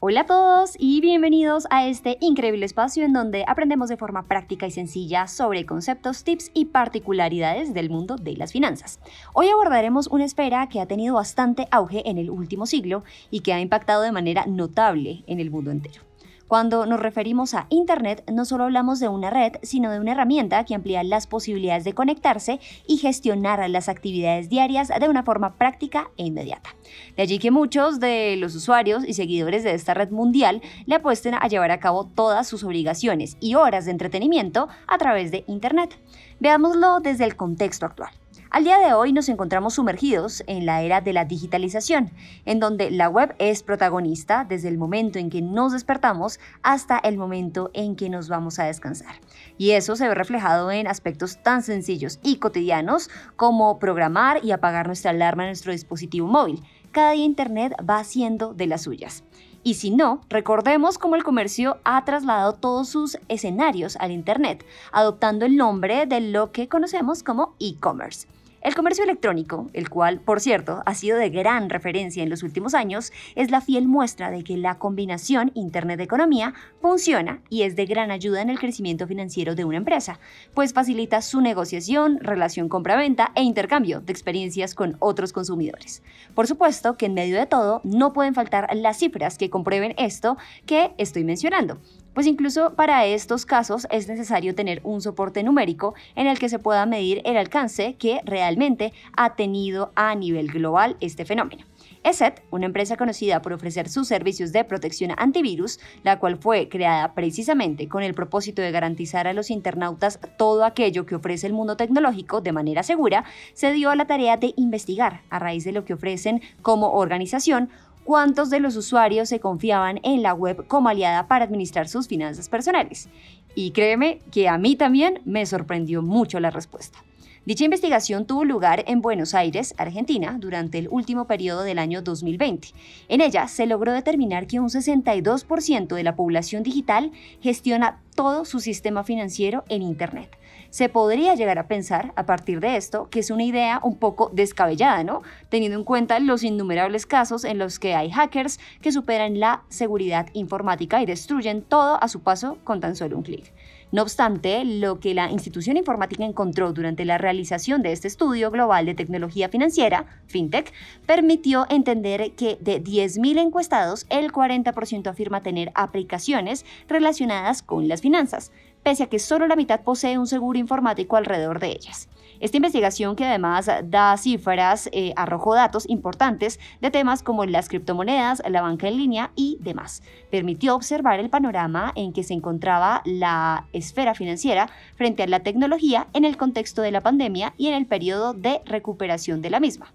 Hola 0.00 0.20
a 0.20 0.26
todos 0.26 0.76
y 0.78 1.00
bienvenidos 1.00 1.66
a 1.70 1.88
este 1.88 2.18
increíble 2.20 2.64
espacio 2.64 3.04
en 3.04 3.12
donde 3.12 3.44
aprendemos 3.48 3.88
de 3.88 3.96
forma 3.96 4.28
práctica 4.28 4.64
y 4.64 4.70
sencilla 4.70 5.26
sobre 5.26 5.66
conceptos, 5.66 6.22
tips 6.22 6.52
y 6.54 6.66
particularidades 6.66 7.74
del 7.74 7.90
mundo 7.90 8.14
de 8.14 8.36
las 8.36 8.52
finanzas. 8.52 9.00
Hoy 9.34 9.48
abordaremos 9.48 10.06
una 10.06 10.24
esfera 10.24 10.68
que 10.68 10.80
ha 10.80 10.86
tenido 10.86 11.16
bastante 11.16 11.66
auge 11.72 12.08
en 12.08 12.18
el 12.18 12.30
último 12.30 12.66
siglo 12.66 13.02
y 13.32 13.40
que 13.40 13.52
ha 13.52 13.60
impactado 13.60 14.02
de 14.02 14.12
manera 14.12 14.46
notable 14.46 15.24
en 15.26 15.40
el 15.40 15.50
mundo 15.50 15.72
entero. 15.72 16.07
Cuando 16.48 16.86
nos 16.86 16.98
referimos 16.98 17.52
a 17.52 17.66
Internet, 17.68 18.24
no 18.32 18.46
solo 18.46 18.64
hablamos 18.64 19.00
de 19.00 19.08
una 19.08 19.28
red, 19.28 19.56
sino 19.62 19.90
de 19.90 20.00
una 20.00 20.12
herramienta 20.12 20.64
que 20.64 20.74
amplía 20.74 21.02
las 21.02 21.26
posibilidades 21.26 21.84
de 21.84 21.92
conectarse 21.92 22.58
y 22.86 22.96
gestionar 22.96 23.68
las 23.68 23.90
actividades 23.90 24.48
diarias 24.48 24.88
de 24.88 25.08
una 25.10 25.24
forma 25.24 25.56
práctica 25.56 26.10
e 26.16 26.24
inmediata. 26.24 26.74
De 27.18 27.22
allí 27.22 27.38
que 27.38 27.50
muchos 27.50 28.00
de 28.00 28.36
los 28.38 28.54
usuarios 28.54 29.04
y 29.06 29.12
seguidores 29.12 29.62
de 29.62 29.74
esta 29.74 29.92
red 29.92 30.10
mundial 30.10 30.62
le 30.86 30.94
apuesten 30.94 31.34
a 31.34 31.46
llevar 31.48 31.70
a 31.70 31.80
cabo 31.80 32.06
todas 32.06 32.46
sus 32.46 32.64
obligaciones 32.64 33.36
y 33.40 33.54
horas 33.54 33.84
de 33.84 33.90
entretenimiento 33.90 34.68
a 34.86 34.96
través 34.96 35.30
de 35.30 35.44
Internet. 35.48 35.98
Veámoslo 36.40 37.00
desde 37.00 37.24
el 37.24 37.36
contexto 37.36 37.84
actual. 37.84 38.12
Al 38.50 38.64
día 38.64 38.78
de 38.78 38.94
hoy 38.94 39.12
nos 39.12 39.28
encontramos 39.28 39.74
sumergidos 39.74 40.42
en 40.46 40.64
la 40.64 40.80
era 40.80 41.02
de 41.02 41.12
la 41.12 41.26
digitalización, 41.26 42.10
en 42.46 42.60
donde 42.60 42.90
la 42.90 43.10
web 43.10 43.34
es 43.38 43.62
protagonista 43.62 44.46
desde 44.48 44.68
el 44.68 44.78
momento 44.78 45.18
en 45.18 45.28
que 45.28 45.42
nos 45.42 45.72
despertamos 45.72 46.40
hasta 46.62 46.98
el 46.98 47.18
momento 47.18 47.70
en 47.74 47.94
que 47.94 48.08
nos 48.08 48.30
vamos 48.30 48.58
a 48.58 48.64
descansar. 48.64 49.16
Y 49.58 49.72
eso 49.72 49.96
se 49.96 50.08
ve 50.08 50.14
reflejado 50.14 50.70
en 50.70 50.86
aspectos 50.86 51.42
tan 51.42 51.62
sencillos 51.62 52.20
y 52.22 52.36
cotidianos 52.36 53.10
como 53.36 53.78
programar 53.78 54.42
y 54.42 54.52
apagar 54.52 54.86
nuestra 54.86 55.10
alarma 55.10 55.42
en 55.42 55.50
nuestro 55.50 55.72
dispositivo 55.72 56.26
móvil. 56.26 56.62
Cada 56.92 57.12
día 57.12 57.24
Internet 57.24 57.74
va 57.88 57.98
haciendo 57.98 58.54
de 58.54 58.66
las 58.66 58.82
suyas. 58.82 59.24
Y 59.62 59.74
si 59.74 59.90
no, 59.90 60.22
recordemos 60.28 60.98
cómo 60.98 61.16
el 61.16 61.24
comercio 61.24 61.78
ha 61.84 62.04
trasladado 62.04 62.54
todos 62.54 62.88
sus 62.88 63.18
escenarios 63.28 63.96
al 63.96 64.12
Internet, 64.12 64.64
adoptando 64.92 65.44
el 65.44 65.56
nombre 65.56 66.06
de 66.06 66.20
lo 66.20 66.52
que 66.52 66.68
conocemos 66.68 67.22
como 67.22 67.54
e-commerce. 67.60 68.26
El 68.60 68.74
comercio 68.74 69.04
electrónico, 69.04 69.70
el 69.72 69.88
cual, 69.88 70.18
por 70.18 70.40
cierto, 70.40 70.82
ha 70.84 70.94
sido 70.94 71.16
de 71.16 71.30
gran 71.30 71.70
referencia 71.70 72.24
en 72.24 72.28
los 72.28 72.42
últimos 72.42 72.74
años, 72.74 73.12
es 73.36 73.52
la 73.52 73.60
fiel 73.60 73.86
muestra 73.86 74.32
de 74.32 74.42
que 74.42 74.56
la 74.56 74.78
combinación 74.78 75.52
Internet-economía 75.54 76.54
funciona 76.80 77.40
y 77.50 77.62
es 77.62 77.76
de 77.76 77.86
gran 77.86 78.10
ayuda 78.10 78.42
en 78.42 78.50
el 78.50 78.58
crecimiento 78.58 79.06
financiero 79.06 79.54
de 79.54 79.64
una 79.64 79.76
empresa, 79.76 80.18
pues 80.54 80.72
facilita 80.72 81.22
su 81.22 81.40
negociación, 81.40 82.18
relación 82.20 82.68
compra-venta 82.68 83.30
e 83.36 83.44
intercambio 83.44 84.00
de 84.00 84.12
experiencias 84.12 84.74
con 84.74 84.96
otros 84.98 85.32
consumidores. 85.32 86.02
Por 86.34 86.48
supuesto 86.48 86.96
que 86.96 87.06
en 87.06 87.14
medio 87.14 87.38
de 87.38 87.46
todo 87.46 87.80
no 87.84 88.12
pueden 88.12 88.34
faltar 88.34 88.68
las 88.74 88.98
cifras 88.98 89.38
que 89.38 89.50
comprueben 89.50 89.94
esto 89.98 90.36
que 90.66 90.90
estoy 90.98 91.22
mencionando, 91.22 91.78
pues 92.14 92.26
incluso 92.26 92.74
para 92.74 93.06
estos 93.06 93.46
casos 93.46 93.86
es 93.90 94.08
necesario 94.08 94.54
tener 94.54 94.80
un 94.84 95.00
soporte 95.00 95.42
numérico 95.42 95.94
en 96.14 96.26
el 96.26 96.38
que 96.38 96.48
se 96.48 96.58
pueda 96.58 96.86
medir 96.86 97.22
el 97.24 97.36
alcance 97.36 97.94
que 97.94 98.20
realmente 98.24 98.92
ha 99.16 99.36
tenido 99.36 99.92
a 99.94 100.14
nivel 100.14 100.48
global 100.48 100.96
este 101.00 101.24
fenómeno. 101.24 101.64
ESET, 102.04 102.42
una 102.50 102.66
empresa 102.66 102.96
conocida 102.96 103.42
por 103.42 103.52
ofrecer 103.52 103.88
sus 103.88 104.08
servicios 104.08 104.52
de 104.52 104.64
protección 104.64 105.12
antivirus, 105.16 105.80
la 106.04 106.18
cual 106.18 106.36
fue 106.36 106.68
creada 106.68 107.14
precisamente 107.14 107.88
con 107.88 108.02
el 108.02 108.14
propósito 108.14 108.62
de 108.62 108.70
garantizar 108.70 109.26
a 109.26 109.32
los 109.32 109.50
internautas 109.50 110.20
todo 110.36 110.64
aquello 110.64 111.06
que 111.06 111.16
ofrece 111.16 111.46
el 111.46 111.52
mundo 111.52 111.76
tecnológico 111.76 112.40
de 112.40 112.52
manera 112.52 112.82
segura, 112.82 113.24
se 113.52 113.72
dio 113.72 113.90
a 113.90 113.96
la 113.96 114.06
tarea 114.06 114.36
de 114.36 114.54
investigar, 114.56 115.22
a 115.28 115.38
raíz 115.38 115.64
de 115.64 115.72
lo 115.72 115.84
que 115.84 115.94
ofrecen 115.94 116.40
como 116.62 116.92
organización, 116.92 117.68
cuántos 118.08 118.48
de 118.48 118.58
los 118.58 118.74
usuarios 118.74 119.28
se 119.28 119.38
confiaban 119.38 120.00
en 120.02 120.22
la 120.22 120.32
web 120.32 120.66
como 120.66 120.88
aliada 120.88 121.28
para 121.28 121.44
administrar 121.44 121.88
sus 121.88 122.08
finanzas 122.08 122.48
personales. 122.48 123.10
Y 123.54 123.72
créeme 123.72 124.20
que 124.32 124.48
a 124.48 124.56
mí 124.56 124.76
también 124.76 125.20
me 125.26 125.44
sorprendió 125.44 126.00
mucho 126.00 126.40
la 126.40 126.50
respuesta. 126.50 127.04
Dicha 127.48 127.64
investigación 127.64 128.26
tuvo 128.26 128.44
lugar 128.44 128.84
en 128.88 129.00
Buenos 129.00 129.34
Aires, 129.34 129.72
Argentina, 129.78 130.36
durante 130.38 130.76
el 130.76 130.86
último 130.90 131.26
periodo 131.26 131.62
del 131.62 131.78
año 131.78 132.02
2020. 132.02 132.68
En 133.08 133.22
ella 133.22 133.48
se 133.48 133.64
logró 133.64 133.94
determinar 133.94 134.46
que 134.46 134.60
un 134.60 134.68
62% 134.68 135.94
de 135.94 136.02
la 136.02 136.14
población 136.14 136.62
digital 136.62 137.10
gestiona 137.40 138.02
todo 138.14 138.44
su 138.44 138.60
sistema 138.60 139.02
financiero 139.02 139.64
en 139.70 139.80
Internet 139.80 140.36
se 140.70 140.88
podría 140.88 141.34
llegar 141.34 141.58
a 141.58 141.66
pensar 141.66 142.12
a 142.16 142.26
partir 142.26 142.60
de 142.60 142.76
esto 142.76 143.08
que 143.10 143.20
es 143.20 143.30
una 143.30 143.44
idea 143.44 143.80
un 143.82 143.96
poco 143.96 144.30
descabellada, 144.32 145.02
¿no? 145.04 145.22
Teniendo 145.48 145.78
en 145.78 145.84
cuenta 145.84 146.18
los 146.18 146.42
innumerables 146.42 147.06
casos 147.06 147.44
en 147.44 147.58
los 147.58 147.78
que 147.78 147.94
hay 147.94 148.10
hackers 148.10 148.58
que 148.80 148.92
superan 148.92 149.40
la 149.40 149.62
seguridad 149.68 150.28
informática 150.34 151.00
y 151.02 151.06
destruyen 151.06 151.62
todo 151.62 152.02
a 152.02 152.08
su 152.08 152.20
paso 152.20 152.58
con 152.64 152.80
tan 152.80 152.96
solo 152.96 153.16
un 153.16 153.22
clic. 153.22 153.52
No 153.90 154.02
obstante, 154.02 154.64
lo 154.66 155.00
que 155.00 155.14
la 155.14 155.30
institución 155.30 155.78
informática 155.78 156.22
encontró 156.22 156.74
durante 156.74 157.06
la 157.06 157.16
realización 157.16 157.80
de 157.80 157.92
este 157.92 158.06
estudio 158.06 158.50
global 158.50 158.84
de 158.84 158.94
tecnología 158.94 159.48
financiera, 159.48 160.04
FinTech, 160.26 160.74
permitió 161.06 161.66
entender 161.70 162.32
que 162.32 162.58
de 162.60 162.84
10.000 162.84 163.38
encuestados, 163.38 164.06
el 164.10 164.30
40% 164.30 165.06
afirma 165.06 165.42
tener 165.42 165.72
aplicaciones 165.74 166.66
relacionadas 166.86 167.62
con 167.62 167.88
las 167.88 168.02
finanzas, 168.02 168.52
pese 168.82 169.04
a 169.04 169.06
que 169.08 169.18
solo 169.18 169.46
la 169.46 169.56
mitad 169.56 169.80
posee 169.80 170.18
un 170.18 170.26
seguro 170.26 170.58
informático 170.58 171.16
alrededor 171.16 171.58
de 171.58 171.68
ellas. 171.68 172.08
Esta 172.40 172.56
investigación, 172.56 173.16
que 173.16 173.24
además 173.24 173.68
da 173.84 174.16
cifras, 174.16 174.88
eh, 174.92 175.12
arrojó 175.16 175.54
datos 175.54 175.88
importantes 175.88 176.60
de 176.80 176.90
temas 176.90 177.22
como 177.22 177.44
las 177.44 177.68
criptomonedas, 177.68 178.42
la 178.48 178.62
banca 178.62 178.88
en 178.88 178.96
línea 178.96 179.32
y 179.34 179.58
demás. 179.60 180.02
Permitió 180.30 180.74
observar 180.74 181.18
el 181.18 181.30
panorama 181.30 181.92
en 181.96 182.12
que 182.12 182.22
se 182.22 182.34
encontraba 182.34 183.02
la 183.04 183.66
esfera 183.72 184.14
financiera 184.14 184.70
frente 184.94 185.24
a 185.24 185.26
la 185.26 185.40
tecnología 185.40 186.06
en 186.12 186.24
el 186.24 186.36
contexto 186.36 186.82
de 186.82 186.92
la 186.92 187.00
pandemia 187.00 187.54
y 187.56 187.68
en 187.68 187.74
el 187.74 187.86
periodo 187.86 188.34
de 188.34 188.60
recuperación 188.66 189.42
de 189.42 189.50
la 189.50 189.60
misma. 189.60 189.92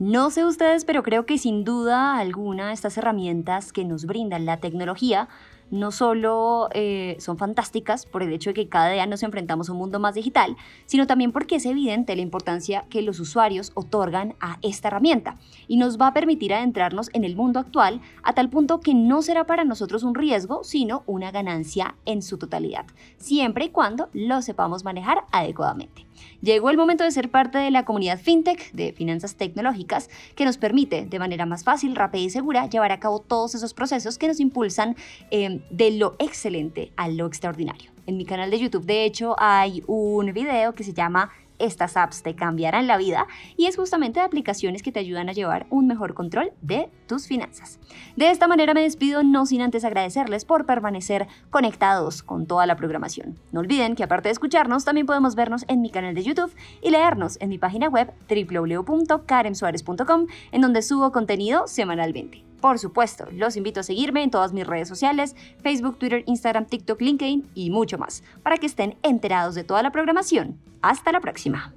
No 0.00 0.30
sé 0.30 0.46
ustedes, 0.46 0.86
pero 0.86 1.02
creo 1.02 1.26
que 1.26 1.36
sin 1.36 1.62
duda 1.62 2.16
alguna 2.16 2.72
estas 2.72 2.96
herramientas 2.96 3.70
que 3.70 3.84
nos 3.84 4.06
brindan 4.06 4.46
la 4.46 4.56
tecnología 4.56 5.28
no 5.70 5.90
solo 5.92 6.68
eh, 6.72 7.16
son 7.18 7.38
fantásticas 7.38 8.06
por 8.06 8.22
el 8.22 8.32
hecho 8.32 8.50
de 8.50 8.54
que 8.54 8.68
cada 8.68 8.90
día 8.90 9.06
nos 9.06 9.22
enfrentamos 9.22 9.68
a 9.68 9.72
un 9.72 9.78
mundo 9.78 10.00
más 10.00 10.14
digital, 10.14 10.56
sino 10.86 11.06
también 11.06 11.32
porque 11.32 11.56
es 11.56 11.66
evidente 11.66 12.16
la 12.16 12.22
importancia 12.22 12.84
que 12.90 13.02
los 13.02 13.20
usuarios 13.20 13.72
otorgan 13.74 14.34
a 14.40 14.58
esta 14.62 14.88
herramienta 14.88 15.36
y 15.68 15.76
nos 15.76 16.00
va 16.00 16.08
a 16.08 16.14
permitir 16.14 16.54
adentrarnos 16.54 17.10
en 17.12 17.24
el 17.24 17.36
mundo 17.36 17.60
actual 17.60 18.00
a 18.22 18.32
tal 18.32 18.50
punto 18.50 18.80
que 18.80 18.94
no 18.94 19.22
será 19.22 19.46
para 19.46 19.64
nosotros 19.64 20.02
un 20.02 20.14
riesgo, 20.14 20.64
sino 20.64 21.02
una 21.06 21.30
ganancia 21.30 21.94
en 22.04 22.22
su 22.22 22.38
totalidad, 22.38 22.86
siempre 23.16 23.66
y 23.66 23.70
cuando 23.70 24.08
lo 24.12 24.42
sepamos 24.42 24.84
manejar 24.84 25.24
adecuadamente. 25.32 26.06
Llegó 26.42 26.70
el 26.70 26.76
momento 26.76 27.04
de 27.04 27.10
ser 27.10 27.30
parte 27.30 27.58
de 27.58 27.70
la 27.70 27.84
comunidad 27.84 28.18
FinTech 28.18 28.72
de 28.72 28.92
finanzas 28.92 29.36
tecnológicas 29.36 30.08
que 30.34 30.44
nos 30.44 30.58
permite 30.58 31.06
de 31.06 31.18
manera 31.18 31.46
más 31.46 31.64
fácil, 31.64 31.96
rápida 31.96 32.22
y 32.22 32.30
segura 32.30 32.68
llevar 32.68 32.92
a 32.92 33.00
cabo 33.00 33.20
todos 33.20 33.54
esos 33.54 33.74
procesos 33.74 34.18
que 34.18 34.28
nos 34.28 34.40
impulsan 34.40 34.96
eh, 35.30 35.59
de 35.70 35.90
lo 35.92 36.16
excelente 36.18 36.92
a 36.96 37.08
lo 37.08 37.26
extraordinario. 37.26 37.90
En 38.06 38.16
mi 38.16 38.24
canal 38.24 38.50
de 38.50 38.58
YouTube, 38.58 38.86
de 38.86 39.04
hecho, 39.04 39.36
hay 39.38 39.82
un 39.86 40.32
video 40.32 40.74
que 40.74 40.84
se 40.84 40.92
llama 40.92 41.30
estas 41.60 41.96
apps 41.96 42.22
te 42.22 42.34
cambiarán 42.34 42.86
la 42.86 42.96
vida 42.96 43.26
y 43.56 43.66
es 43.66 43.76
justamente 43.76 44.18
de 44.20 44.26
aplicaciones 44.26 44.82
que 44.82 44.90
te 44.90 44.98
ayudan 44.98 45.28
a 45.28 45.32
llevar 45.32 45.66
un 45.70 45.86
mejor 45.86 46.14
control 46.14 46.52
de 46.62 46.88
tus 47.06 47.28
finanzas. 47.28 47.78
De 48.16 48.30
esta 48.30 48.48
manera 48.48 48.74
me 48.74 48.82
despido 48.82 49.22
no 49.22 49.46
sin 49.46 49.60
antes 49.60 49.84
agradecerles 49.84 50.44
por 50.44 50.66
permanecer 50.66 51.28
conectados 51.50 52.22
con 52.22 52.46
toda 52.46 52.66
la 52.66 52.76
programación. 52.76 53.38
No 53.52 53.60
olviden 53.60 53.94
que 53.94 54.02
aparte 54.02 54.28
de 54.28 54.32
escucharnos 54.32 54.84
también 54.84 55.06
podemos 55.06 55.34
vernos 55.34 55.64
en 55.68 55.80
mi 55.82 55.90
canal 55.90 56.14
de 56.14 56.22
YouTube 56.22 56.54
y 56.82 56.90
leernos 56.90 57.36
en 57.40 57.50
mi 57.50 57.58
página 57.58 57.88
web 57.88 58.12
www.karemsuarez.com 58.28 60.26
en 60.52 60.60
donde 60.60 60.82
subo 60.82 61.12
contenido 61.12 61.66
semanalmente. 61.66 62.49
Por 62.60 62.78
supuesto, 62.78 63.26
los 63.32 63.56
invito 63.56 63.80
a 63.80 63.82
seguirme 63.82 64.22
en 64.22 64.30
todas 64.30 64.52
mis 64.52 64.66
redes 64.66 64.88
sociales, 64.88 65.34
Facebook, 65.62 65.98
Twitter, 65.98 66.24
Instagram, 66.26 66.66
TikTok, 66.66 67.00
LinkedIn 67.00 67.50
y 67.54 67.70
mucho 67.70 67.98
más, 67.98 68.22
para 68.42 68.58
que 68.58 68.66
estén 68.66 68.96
enterados 69.02 69.54
de 69.54 69.64
toda 69.64 69.82
la 69.82 69.90
programación. 69.90 70.58
Hasta 70.82 71.12
la 71.12 71.20
próxima. 71.20 71.74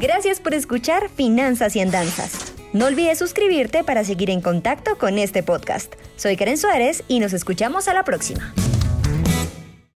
Gracias 0.00 0.40
por 0.40 0.54
escuchar 0.54 1.08
Finanzas 1.08 1.74
y 1.74 1.80
Andanzas. 1.80 2.52
No 2.72 2.86
olvides 2.86 3.18
suscribirte 3.18 3.82
para 3.82 4.04
seguir 4.04 4.30
en 4.30 4.40
contacto 4.40 4.98
con 4.98 5.18
este 5.18 5.42
podcast. 5.42 5.94
Soy 6.16 6.36
Karen 6.36 6.58
Suárez 6.58 7.02
y 7.08 7.20
nos 7.20 7.32
escuchamos 7.32 7.88
a 7.88 7.94
la 7.94 8.04
próxima. 8.04 8.52